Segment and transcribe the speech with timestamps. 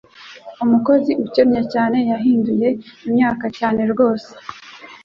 [0.63, 2.67] Umukozi ukennye cyane yahinduye
[3.07, 4.31] imyaka cyane rwose